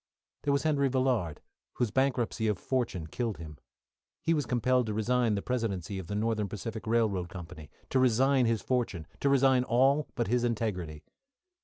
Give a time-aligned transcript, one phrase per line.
[0.41, 1.41] There was Henry Villard,
[1.73, 3.59] whose bankruptcy of fortune killed him.
[4.23, 8.47] He was compelled to resign the presidency of the Northern Pacific Railroad Company, to resign
[8.47, 11.03] his fortune, to resign all but his integrity.